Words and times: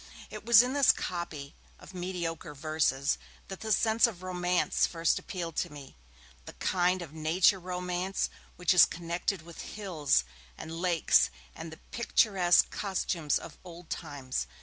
It 0.31 0.43
was 0.47 0.63
in 0.63 0.73
this 0.73 0.91
copy 0.91 1.53
of 1.77 1.93
mediocre 1.93 2.55
verses 2.55 3.19
that 3.49 3.59
the 3.59 3.71
sense 3.71 4.07
of 4.07 4.23
romance 4.23 4.87
first 4.87 5.19
appealed 5.19 5.55
to 5.57 5.71
me, 5.71 5.95
the 6.45 6.53
kind 6.53 7.03
of 7.03 7.13
nature 7.13 7.59
romance 7.59 8.27
which 8.55 8.73
is 8.73 8.87
connected 8.87 9.43
with 9.43 9.61
hills, 9.61 10.23
and 10.57 10.71
lakes, 10.81 11.29
and 11.53 11.71
the 11.71 11.77
picturesque 11.91 12.71
costumes 12.71 13.37
of 13.37 13.59
old 13.63 13.91
times. 13.91 14.47